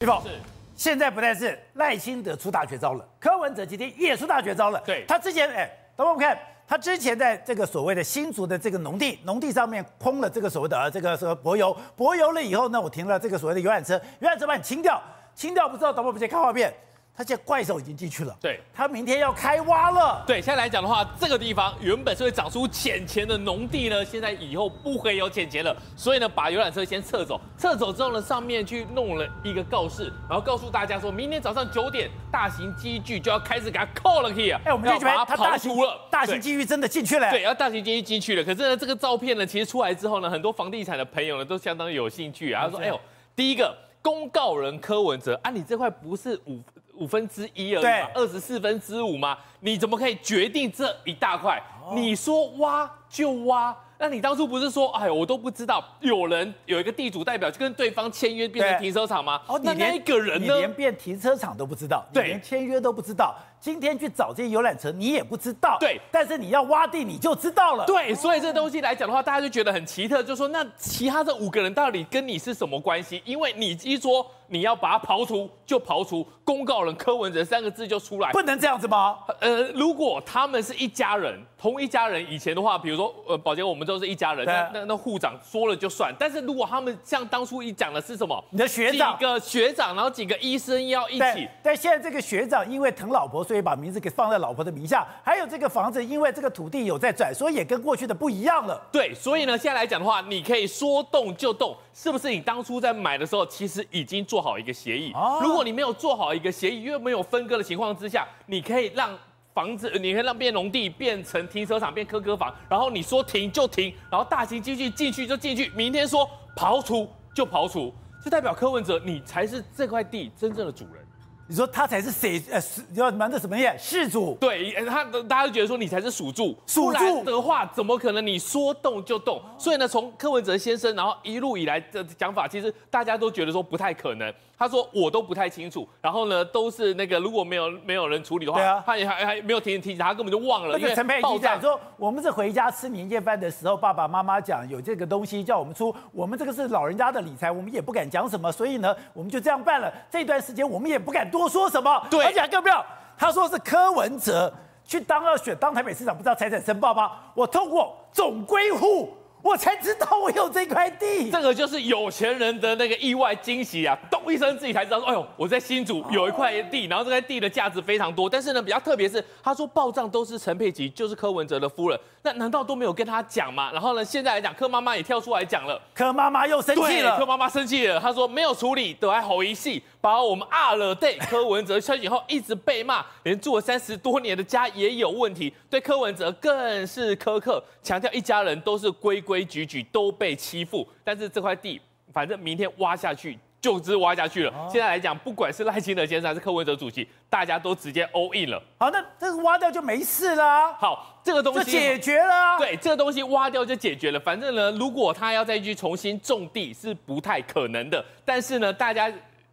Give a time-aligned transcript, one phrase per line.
[0.00, 0.30] 是
[0.76, 4.78] 现在不但是赖清德出大绝招了，柯文哲今天也出大绝招了。
[4.84, 6.38] 对，他之前哎，等我们看，
[6.68, 15.02] 他之前在这个所谓的新竹的这个农地，农地上面空了这个所谓的这个什么柏油，柏油了以后呢，我停了这个所谓的游览车，游览车把你清掉，
[15.34, 16.70] 清掉不知道，等我们先看画面。
[17.16, 20.22] 他现在怪兽已经进去了，对，他明天要开挖了。
[20.26, 38.44] 对，现在来讲的话，这个地方原本是会长出浅钱的农地呢，现在以后不会有浅钱了，所以呢，把游览车先撤走，撤走之后呢，上面去弄了一个告示，然后告诉大家说，明天早上九点，大型机具就要开始给它扣了 key 啊，哎，我们就觉得他大型了，大型机具真的进去了，对，要大型机具进去了。
[38.44, 43.00] 可是呢，这个照片呢，其实出来之后呢，很多房地产的朋友呢，都相当有兴趣啊，他说，哎呦，
[43.34, 46.60] 第一个公告人柯文哲啊，你这块不是五。
[46.96, 51.62] 五分之一而已嘛，二十四分之五嘛，你怎么可以决定这一大块？
[51.94, 53.76] 你说挖就挖。
[53.98, 59.40] 那你当初不是说，哎，我都不知道，有人有一个地主代表就跟对方签约变成停车场吗？
[59.46, 63.34] 哦，你连一个人呢，你连变停车场都不知道，对，连签约都不知道。
[63.60, 66.00] 今天去找这些游览车，你也不知道，对。
[66.10, 68.14] 但是你要挖地，你就知道了，对。
[68.14, 73.20] 所以这东西来讲的话，大家就觉得很奇特，就说那其他这五个人到底跟你是什么关系？
[73.24, 79.18] 因为你一说你要把它刨除，就刨除，公告人柯文哲三个字就出来，不能这样子吗？
[79.40, 86.14] 呃，如果他们是一家人，同一家人，以前的话，比如说呃，保杰我们都是一家人，那那那护长说了就算。
[86.18, 88.42] 但是如果他们像当初一讲的是什么？
[88.50, 91.48] 你的学长，几个学长，然后几个医生要一起。
[91.62, 95.06] 但现在这个学长因为疼老婆，所以把名字给放在老婆的名下。
[95.22, 98.80] 还有这个房子，因为这个土地有在转，所以也跟过去的不一样了。
[98.92, 102.30] 对，所以呢，现在来讲的话，你可以说动就动，是不是？
[102.30, 105.12] 你当初在买的时候，其实已经做好一个协议。
[105.12, 105.40] 哦。
[105.42, 109.10] 如果你没有做好一个协议，因为没有分割的情况之下，你可以让。
[109.54, 117.90] 房子，你可以让变农地变成停车场，变科科房，然后你说停就停，然后大型机具进去就进去，明天说刨除就刨除，
[118.22, 121.05] 就代表柯文哲你才是这块地真正的主人。
[121.48, 122.42] 你说他才是谁？
[122.50, 123.76] 呃，是要瞒着什么耶？
[123.78, 124.36] 事主。
[124.40, 129.40] 对，他大家都觉得说你才是属柱，属柱的话怎么可能你说动就动？
[129.56, 134.32] 所以呢，从柯文哲先生，然后一路以来的讲法，其实大家都觉得说不太可能。
[134.58, 140.78] 他说我都不太清楚，然后呢，都是那个如果没有没有人处理的话，啊、他也还还没有提醒提醒他，根本就忘了。
[140.78, 149.92] 那个陈佩琪讲说，我们是回家吃年夜饭的时候，爸爸妈妈讲有这个东西叫我们出，我们这个是老人家的理财，我们也不敢讲什么，所以呢，我们就这样办了。
[150.10, 152.02] 这段时间我们也不敢多说什么。
[152.10, 152.84] 对，而且更不要，
[153.18, 154.50] 他说是柯文哲
[154.86, 157.12] 去当要选当台北市长，不知道财产申报吗？
[157.34, 159.12] 我透过总归户。
[159.46, 163.96] 我才知道我有这块地，这个就是有钱人的那个意外惊喜啊！
[164.10, 168.28] 咚一声，自己才知道说，哎呦，我在新竹有一块地，然后这块地的价值非常多。
[168.28, 173.70] 但是呢，比较特别是，他说报账都是陈佩琪，就是柯文哲的夫人，那难道都没有跟他讲吗？
[173.72, 189.36] 然后呢，现在来讲，柯妈妈也跳出来讲了，柯妈妈又生气了，柯妈妈生气了，她说没有处理，都还好一戏，把我们阿了对柯文哲消息后一直被骂，连住了三十多年的家也有问题，对柯文哲更是苛刻，强调一家人都是规规。
[189.36, 191.78] 规矩矩都被欺负，但是这块地
[192.10, 194.52] 反正明天挖下去就只挖下去了。
[194.70, 198.62] 现在来讲，不管是赖清德先生还是柯文哲主席，大家都直接 all in 了。
[198.78, 200.72] 好，那这个挖掉就没事了。
[200.74, 202.56] 好，这个东西就解决了。
[202.56, 204.18] 对，这个东西挖掉就解决了。
[204.18, 208.02] 反正呢，如果他要再去重新种地，是不太可能的。
[208.24, 209.12] 但是呢，大家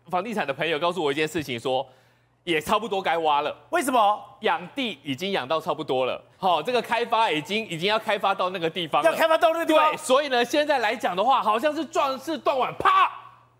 [0.10, 1.88] 房地产的朋友告诉我一件事情，说。
[2.46, 4.22] 也差不多该挖了，为什么？
[4.42, 9.90] 养地已经养到差不多了，好，这个开发已经已经要开发到那个地方了，要开发到那个地方。
[9.90, 13.10] 对，所以呢，现在来讲的话，好像是壮士断腕，啪，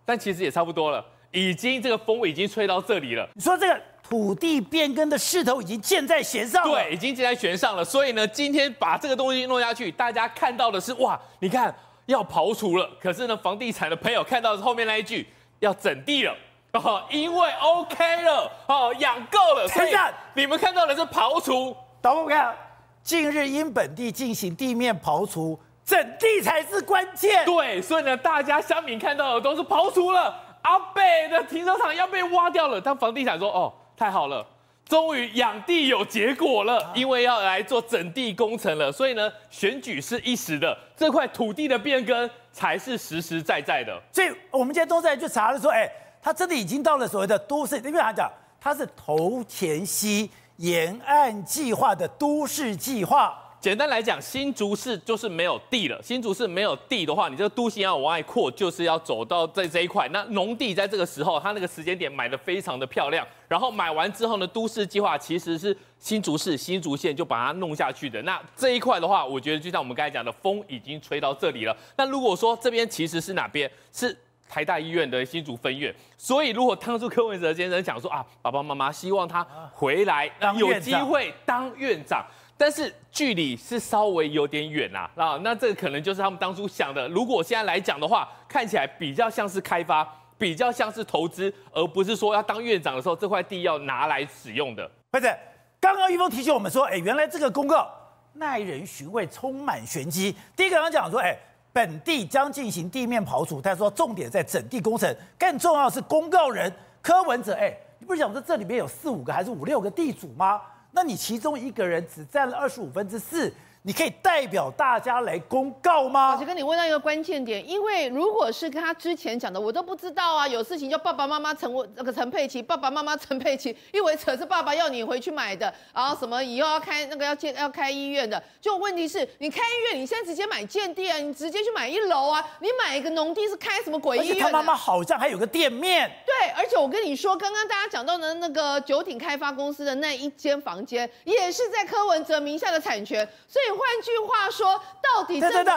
[0.04, 1.02] 但其实也差不多了，
[1.32, 3.26] 已经这个风已经吹到这里了。
[3.36, 7.86] 你说这个土地变更的势头已经箭在弦上了，对，已经箭在弦上了。
[7.86, 11.74] 所以呢，今天把这个东西弄下去，大家看到的是哇，你看
[12.08, 15.26] 要刨除了，可是呢，房地产的朋友看到的是后面那一句
[15.64, 16.36] 要整地了。
[16.74, 19.94] 哦，因为 OK 了，哦，养够了，所以
[20.34, 21.76] 你们看到的是刨除。
[22.02, 22.54] 导播看，
[23.02, 27.46] 近日因本地进行地面刨除，整地才是关键。
[27.46, 32.82] 对，所以呢，大家乡民看到的都是刨除了，阿贝的停车场要被挖掉了。
[32.82, 34.46] 但房地产说，哦，太好了，
[34.94, 38.92] 终于养地有结果了，因为要来做整地工程了。
[38.92, 44.00] 所以呢，选举是一时的，这块土地的变更才是实实在在的。
[44.12, 45.90] 所以我们今天都在去查了说，哎。
[46.22, 48.32] 他真的已经到了所谓的都市，因为他讲
[48.62, 53.38] 他是头前溪沿岸计划的都市计划。
[53.64, 55.98] 简单来讲，新竹市就是没有地了。
[56.04, 60.06] 新竹市没有地的话，你这个都心要往外扩，就是要走到这这一块。
[60.10, 63.26] 那农地在这个时候，它那个时间点买的非常的漂亮。
[63.48, 68.22] 然后买完之后呢，都市计划其实是新竹市新竹县就把它弄下去的。
[68.24, 71.74] 那这一块的话，我觉得就像我们刚才讲的，风已经吹到这里了。
[71.96, 74.14] 那如果说这边其实是哪边是？
[74.50, 75.92] 台大医院的新竹分院。
[76.16, 79.44] 所以如果当初柯文哲先生讲说啊，爸爸妈妈希望他
[79.74, 82.24] 回来，有机会当院长，
[82.58, 87.08] 但是距离是稍微有点远呐啊，那这个可能就是他们当初想的。
[87.10, 90.08] 如果现在来讲的话，看起来比较像是开发，
[90.38, 94.90] 比较像是投资，而不是说要当院长的时候这块地要拿来使用的。
[95.12, 95.36] 不是，
[95.82, 97.92] 刚刚玉峰提醒我们说，哎，原来这个公告
[98.34, 100.36] 耐人寻味，充满玄机。
[100.56, 101.36] 第一个，刚讲说，哎，
[101.74, 106.72] 本地将进行地面刨除，他说重点在整地工程，更重要的是公告人
[107.02, 110.62] 柯文哲，哎，你不是讲说这里面有四五个还是五六个地主吗？
[110.94, 113.52] 那你其中一个人只占了二十五分之四。
[113.86, 116.38] 你可以代表大家来公告吗？
[116.40, 120.48] 我跟你问到一个关键点，因为如果是跟他之前讲的，我都不知道啊。
[120.48, 134.50] 有事情叫爸爸妈妈陈那个陈佩琪，爸爸妈妈陈佩琪，因为扯是爸爸要你回去买的，然后什么以后要开那个要建要开医院的，就问题是你开医院，你现在直接买建地啊，你直接去买一楼啊，你买一个农地是开什么鬼医院啊？
[134.50, 136.10] 他妈妈好像还有个店面。
[136.26, 143.73] 对，而且我跟你说，刚刚大家讲到的那个九鼎开发公司的那一间房间，也是在柯文哲名下的产权，所以。
[143.74, 145.74] 换句话说，到底对对对，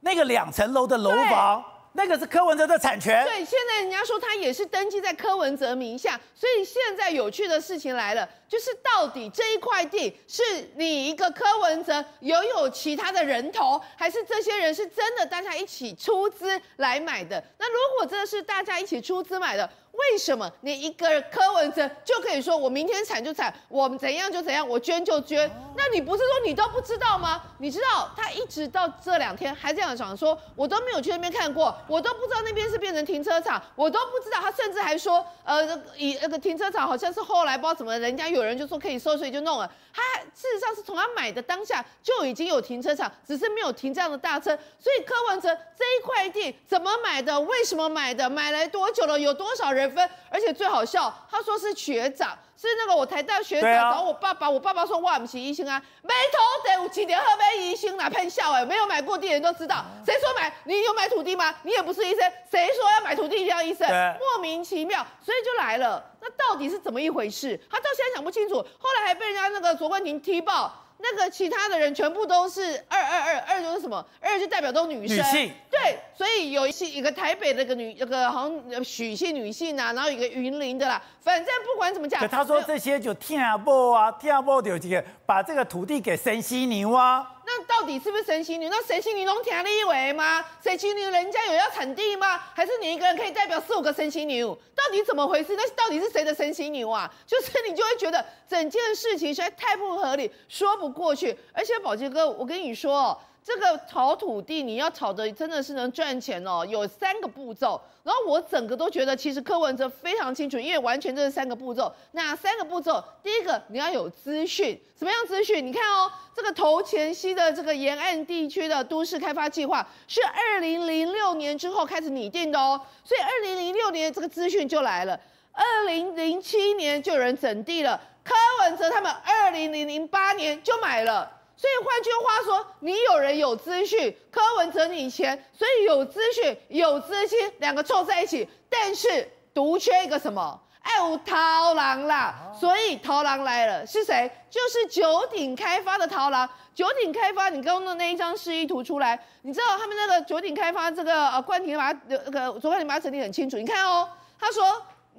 [0.00, 3.24] 那个两层楼的楼房，那个是柯文哲的产权。
[3.24, 10.42] 对，现在人家说他也是登记在柯文哲名下，所以现在有趣的事情来了，就是到底这一块地是
[10.76, 17.42] 你一个柯文哲，拥有其他的人头，还是这些人是真的大家一起出资来买的？
[17.58, 19.68] 那如果这是大家一起出资买的？
[19.98, 25.50] 为什么你一个柯文哲就可以说我明天产就产，我怎样就怎样，我捐就捐？
[25.76, 27.42] 那你不是说你都不知道吗？
[27.58, 34.38] 你知道他一直到这两天还这样讲，说我都没有去那边看过，我都不知道那边是变成停车场，我都不知道。
[34.40, 39.70] 他甚至还说，呃，以那个停车场好像是后来不知道怎么，人家有人就说可以收，所以就弄了。
[39.92, 40.02] 他
[40.32, 44.56] 事实上是从他买的当下就已经有停车场，只是没有停这样的大车。
[44.78, 47.40] 所以柯文哲这一块地怎么买的？
[47.40, 48.30] 为什么买的？
[48.30, 49.18] 买来多久了？
[49.18, 49.87] 有多少人？
[49.88, 60.52] 分，而且最好笑，他说是学长，是那个我台大学长找我爸爸，啊、我爸爸说哇，不是医生啊，没土地有几年喝杯医生哪喷笑哎，没有买过地人都知道，谁说买？
[60.64, 61.54] 你有买土地吗？
[61.62, 62.20] 你也不是医生，
[62.50, 63.88] 谁说要买土地要医生？
[64.18, 67.58] 莫名其妙，所以就来了，那到底是怎么一回事？
[67.70, 70.84] 他到现在想不清楚，后来还被人家那个卓冠廷踢爆。
[71.00, 74.04] 那个其他的人全部都是二二二二就是什么？
[74.20, 75.16] 二就代表都女生。
[75.16, 75.52] 女性。
[75.70, 82.26] 对，所以有一些一个台北的一个女，那个好像许姓女性啊，然后一个云林的啦，反正不管怎么讲。
[82.28, 87.26] 他说这些就听不啊，听不就这个把这个土地给神犀牛啊。
[87.50, 88.68] 那到底是不是神奇牛？
[88.68, 90.44] 那神奇女能听你以为吗？
[90.62, 92.38] 神奇牛人家有要产地吗？
[92.54, 94.54] 还是你一个人可以代表四五个神奇牛？
[94.74, 95.56] 到底怎么回事？
[95.56, 97.10] 那到底是谁的神奇牛啊？
[97.26, 101.34] 就是你就会觉得整件事情实在太不合理，说不过去。
[101.54, 103.18] 而且宝杰哥，我跟你说。
[103.48, 107.80] 这个炒土地，你要炒的真的是能赚钱哦，有三个步骤。
[108.02, 111.90] 然后我整个都觉得，其实柯文哲非常清楚，因为完全这是三个步骤。
[112.12, 115.66] 那三个步骤，第一个你要有资讯，什么样资讯？
[115.66, 125.18] 你看哦，这个头前溪的这个沿岸地区的都市开发计划是二零零六年之后开始拟定的哦，所以二零零六年这个资讯就来了，
[125.52, 131.37] 二零零七年就有人整地了，柯文哲他们二零零零八年就买了。
[131.60, 140.60] 所以换句话说，你有人有资讯，柯文哲你钱，所以有资讯有资金两个凑在一起，但是独缺一个什么？
[140.82, 142.52] 哎，有桃狼啦！
[142.58, 144.30] 所以桃狼来了，是谁？
[144.48, 146.48] 就是九鼎开发的桃狼。
[146.76, 154.62] 九鼎开发，你刚刚的那一张示意图出来，你知道他们那个九鼎开发这个呃冠廷把它那个昨天你把它整理很清楚，你看哦，他说。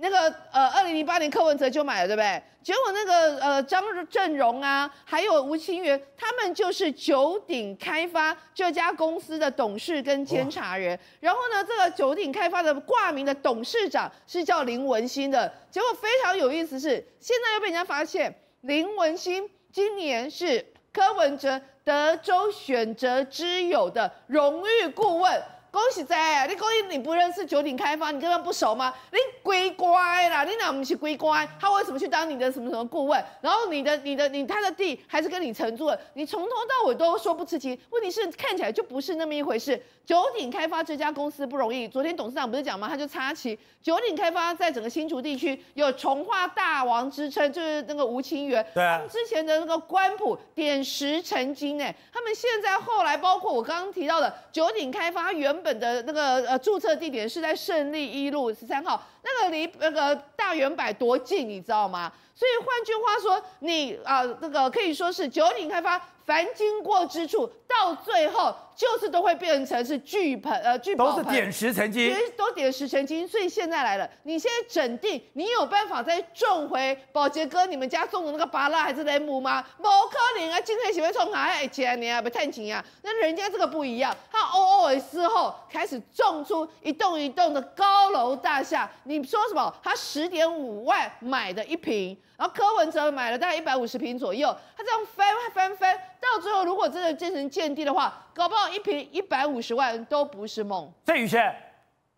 [0.02, 2.42] 那个呃，二零零八年柯文哲就买了，对不对？
[2.62, 10.98] 结果那个呃张正荣啊，还有吴清源，他们就是九鼎开发这家公司的董事跟监察人。
[11.20, 15.52] 然后呢，这个九鼎开发的挂名的董事长是叫林文兴的。
[15.72, 25.42] 结果非常有意思是，现在又被人家发现，林文兴今年是柯文哲德州选择之友的荣誉顾问。
[25.72, 26.46] 恭喜在啊！
[26.48, 28.92] 你恭喜你不认识九鼎开发，你根本不熟吗？
[29.12, 31.48] 你龟乖啦，你哪不是龟乖？
[31.60, 33.24] 他为什么去当你的什么什么顾问？
[33.40, 37.80] 然后你的你的你他的地还是跟你承租了，你从头到尾都说不知情。
[37.92, 39.80] 问题是看起来就不是那么一回事。
[40.04, 42.88] 九鼎开发这家公司不容易，昨天董事长不是讲吗？
[42.90, 48.66] 他就插旗，九鼎开发在整个新竹地区有从化大王之称，就是那个吴清源。
[48.74, 48.96] 对啊。
[48.96, 55.59] 他们之前的那个官埔点石成金哎，他们现在后来包括我刚刚提到的九鼎开发原。
[55.62, 62.12] 本的那个呃注册地点是在胜利一路十三号，那个离那个大圆柏多近，你知道吗？
[62.36, 66.02] 所以换句话说，你啊，这、个可以说是九鼎开发。
[66.26, 73.28] 凡经过之处，到最后就是都会变成是巨盆呃巨宝盆，都是点石成金，都点石成金。
[73.28, 79.66] 所以现在来了，你现在整地，你有办法再种回宝杰哥你们家种的那个芭乐还是莲雾吗？
[79.80, 80.62] 某可能啊！
[80.62, 81.46] 今天喜欢种哪？
[81.46, 82.86] 哎，钱你啊，不趁钱啊？
[83.02, 88.88] 那人家这个不一样，他偶尔之后开始种出一栋一栋的高楼大厦。
[89.18, 89.74] 你说什么？
[89.82, 92.16] 他十点五万买的一瓶。
[92.38, 100.90] 然后柯文哲买了大概一百五十瓶左右，他这样翻翻翻，到最后如果真的建成建地的话，搞不好一瓶一百五十万都不是梦。
[101.08, 101.54] 所以宇轩，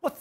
[0.01, 0.12] 我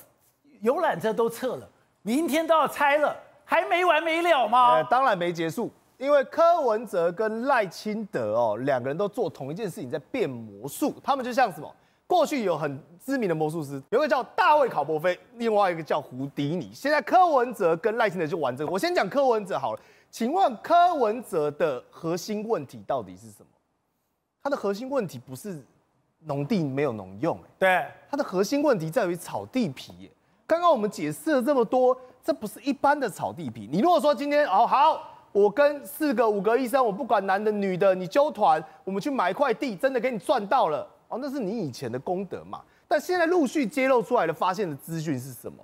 [0.60, 1.68] 游览车都撤了，
[2.02, 4.76] 明天都要拆了，还没完没了吗？
[4.76, 11.74] 呃，当然没结束，因为柯文哲跟赖清德哦，两个人都做同一件事情，在变魔术，他们就像什么？
[12.10, 12.76] 过去有很
[13.06, 16.72] 知名的魔术师，有个叫大卫考伯菲，另外一个叫胡迪尼。
[16.74, 18.72] 现在柯文哲跟赖清德就玩这个。
[18.72, 23.46] 我先讲柯文哲好了，请问柯文哲的核心问题到底是什么？
[24.42, 25.64] 他的核心问题不是
[26.24, 29.92] 农地没有农用，对，他的核心问题在于炒地皮。
[30.00, 30.10] 耶，
[30.48, 33.68] 刚刚我们解释了这么多，这不是一般的炒地皮。
[33.70, 35.00] 你如果说今天哦好，
[35.30, 40.84] 我跟四个五个医生，我不管男的女的，你揪团，我们去买一块地，真的给你赚到了。
[41.10, 42.62] 哦，那是你以前的功德嘛？
[42.88, 45.58] 但现在陆续揭露出来的、发现的资讯是什么？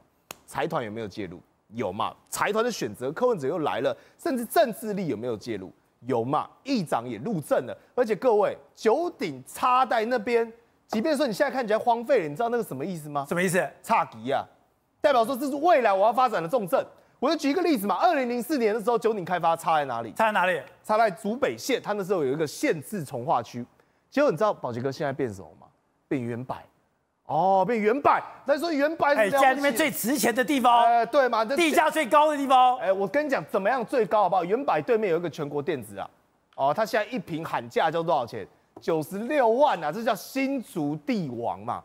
[0.44, 1.40] 财团有没有介入？
[1.68, 2.14] 有嘛？
[2.28, 5.72] 财团的选择，柯文哲又来了，甚至政治力有没有介入？
[6.00, 6.48] 有嘛？
[6.64, 10.52] 议长也入政了，而且各位，九鼎插在那边，
[10.88, 13.24] 即便说你现在看起来荒废了，你知道那个什么意思吗？
[13.28, 13.64] 什么意思？
[13.82, 14.44] 插旗啊，
[15.00, 16.84] 代表说这是未来我要发展的重镇。
[17.18, 20.12] 我就举一个例子嘛，二零零四年的时候，九鼎开发插在哪里？
[20.12, 20.60] 插在哪里？
[20.84, 23.64] 插在竹北县，它那时候有一个县治从化区。
[24.16, 25.66] 结果你知道宝杰哥现在变什么吗？
[26.08, 26.64] 变原百，
[27.26, 28.22] 哦，变原百。
[28.46, 31.44] 再说原百是在那边最值钱的地方，哎，对嘛？
[31.44, 32.78] 地价最高的地方。
[32.78, 34.42] 哎，我跟你讲，怎么样最高好不好？
[34.42, 36.08] 原百对面有一个全国电子啊，
[36.54, 38.48] 哦，它现在一瓶喊价叫多少钱？
[38.80, 41.84] 九十六万啊，这叫新竹地王嘛。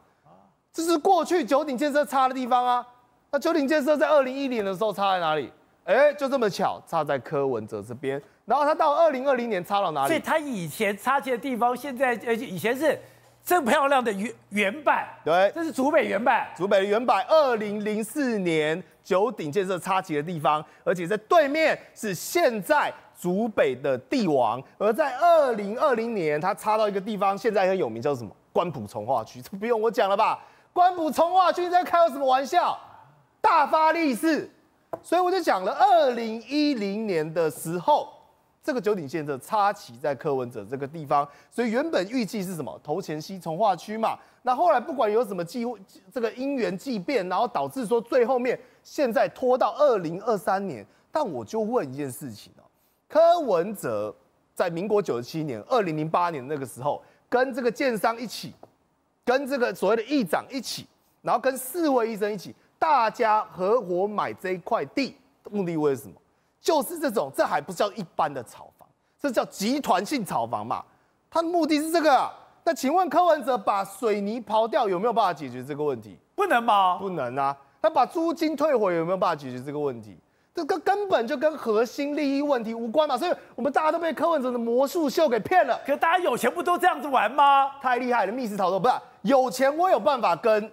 [0.72, 2.88] 这是过去九鼎建设差的地方啊。
[3.30, 5.52] 那九鼎建设在二零一零的时候差在哪里？
[5.86, 8.22] 哎，就这么巧，插在柯文哲这边。
[8.46, 10.08] 然后他到二零二零年插到哪里？
[10.08, 12.98] 所以他以前插旗的地方，现在呃以前是
[13.44, 17.24] 真漂亮的原原版，对，这是竹北原版，竹北的远百。
[17.24, 24.62] 二零零四年九鼎建设插旗的地方，而且在对面是现在竹北的帝王。
[24.78, 28.30] 而在二零二零年，他插到一个地方，现在很有名，叫什么？
[28.54, 30.40] 关埔从化区，这不用我讲了吧？
[30.74, 32.78] 关埔从化区在开什么玩笑？
[33.40, 34.50] 大发利市。
[35.04, 38.08] 所以我就讲了，二零一零年的时候。
[38.64, 42.80] 这个九鼎建设插旗在柯文哲这个地方，所以原本预计是什么？
[42.84, 44.16] 头前溪从化区嘛。
[44.44, 45.66] 那后来不管有什么际
[46.14, 50.86] 这个因缘际变，然后导致说最后面现在拖到二零二三年。
[51.12, 52.62] 但我就问一件事情哦，
[53.10, 54.16] 柯文哲
[54.54, 58.54] 在民国九十七年、二零零八年那个时候，跟这个建商一起，
[59.26, 60.86] 跟这个所谓的议长一起，
[61.24, 65.16] 然后跟四位医生一起，大家合伙买这一块地，
[65.52, 66.16] 目的为什么？
[66.60, 68.90] 就是这种，这还不叫一般的炒房，
[69.22, 70.84] 这叫集团性炒房嘛。
[71.30, 72.28] 他的目的是这个。
[72.64, 76.18] 那请问柯文哲把水泥刨掉有没有办法解决这个问题？
[76.34, 76.98] 不能吗？
[76.98, 77.56] 不能啊。
[77.80, 80.18] 他把租金退回有没有办法解决这个问题？
[80.56, 83.16] 这个根本就跟核心利益问题无关嘛。
[83.16, 85.80] 所以我们大家都被柯文哲的魔术秀给骗了。
[85.86, 87.74] 可大家有钱不都这样子玩吗？
[87.80, 88.96] 太厉害了，密室逃脱不是？
[89.22, 90.72] 有钱我有办法跟。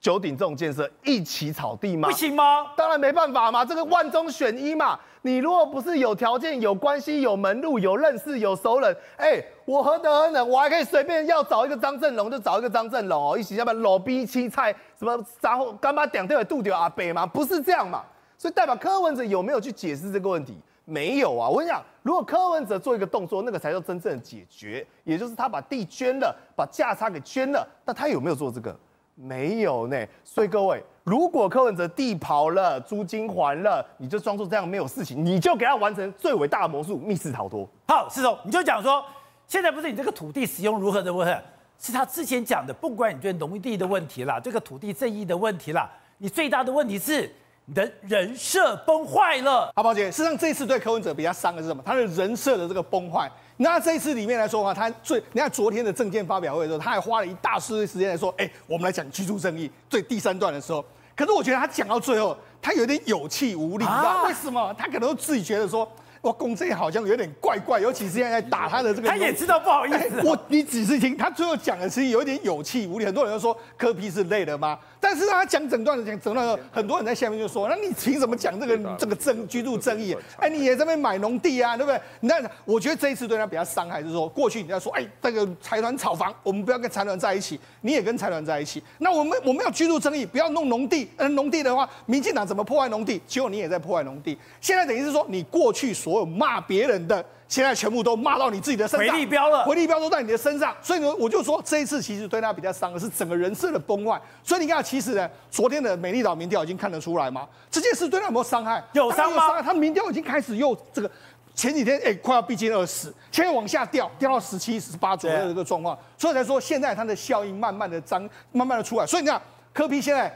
[0.00, 2.08] 九鼎这种建设一起炒地吗？
[2.08, 2.66] 不行吗？
[2.76, 4.98] 当然没办法嘛，这个万中选一嘛。
[5.22, 10.48] 你如果不是有条件、有关系、有门路、有认识、有熟人，哎、欸，我何德何能？
[10.48, 17.26] 我还可以随便要找一个张振龙就找一个张振龙哦，一起要不然老逼青菜什么然后干嘛点对杜丢阿北吗？
[17.26, 18.04] 不是这样嘛。
[18.38, 20.56] 所以代表柯文哲有没有去解释这个问题？
[20.84, 21.48] 没有啊。
[21.48, 28.74] 我跟你讲，如果柯文哲做一个动作，那个才叫真正的解决，也就是他把地捐了，把价差给捐了，那他有没有做这个？
[29.20, 37.68] 没有呢，所以各位，如果柯文哲地跑了，租金还了，你就装作这样没有事情，你就给他完成最伟大的魔术——密室逃脱。
[37.88, 39.04] 好，施总，你就讲说，
[39.46, 41.42] 现在不是你这个土地使用如何的问题，
[41.80, 47.28] 是他之前讲的，不管你觉得农地的问题啦，这个土地正义的问题啦，你最大的问题是
[47.68, 49.70] 你的人设崩坏了。
[49.76, 51.82] 好，宝姐，事实上这一次对柯文哲比较伤的是什么？
[51.84, 53.30] 他的人设的这个崩坏。
[53.58, 59.70] 那这一次里面来说的话，他最你看昨天的证件发表会的时候，他还花了一大堆时间来说，哎，我们来讲居住正义。
[59.90, 60.82] 最第三段的时候，
[61.14, 64.74] 可是我觉得他讲到最后，他有点有气无力，你知道为什么？
[64.78, 65.86] 他可能自己觉得说，
[66.22, 70.22] 哇，公正好像有点怪怪，尤其是现在在打他的这个，他也知道不好意思、啊。
[70.24, 74.78] 我你仔细听，他最后讲的其实有一点有气无力，很多人都说柯 P 是累了吗？
[75.00, 80.16] 但是他讲整段的讲整段的，很多人在下面就说：“那你凭什么讲这个这个争居住争议？
[80.36, 82.00] 哎，你也在那边买农地啊，对不对？
[82.22, 82.34] 那
[82.64, 88.82] 我觉得这一次对他比较伤害，就是说过去你在说，哎，这个财团炒房，我们不要跟财团在一起，你也跟财团在一起。
[88.98, 91.08] 那我们我们要居住争议，不要弄农地。
[91.16, 93.22] 嗯，农地的话，民进党怎么破坏农地？
[93.26, 94.36] 结果你也在破坏农地。
[94.60, 104.20] 现在等于是说，你过去所有骂别人的。”现在全部都骂到你自己的身上，回力标了，回力标都在你的身上，所以呢，我就说这一次其实对他比较伤的是整个人设的崩坏。
[104.44, 108.84] 所以你看，其实呢，昨天的美丽岛民调已经看得出来吗，这件事对他有没有伤害？
[108.92, 109.62] 有伤吗？
[109.62, 111.10] 他民调已经开始又这个
[111.54, 119.06] 前几天哎、欸，快要逼近二十，现在往下掉，掉到十七、十八左右的一个状况，所以才说现在他的效应慢慢的张，慢慢的出来。
[119.06, 119.40] 所以你看，
[119.72, 120.30] 科比现在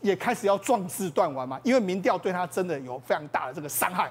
[0.00, 4.10] 也开始要壮志断腕嘛，因为民调对他真的有非常大的这个伤害。